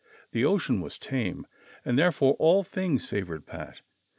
The 0.31 0.43
ocean 0.43 0.79
Avas 0.81 0.97
tame, 0.97 1.45
and 1.85 1.95
therefore 1.95 2.33
all 2.39 2.63
things 2.63 3.05
favored 3.05 3.45
Pat. 3.45 3.81